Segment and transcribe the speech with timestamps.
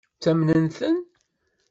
[0.15, 0.97] Ttamnen-ten?